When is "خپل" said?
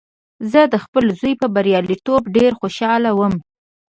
0.83-1.05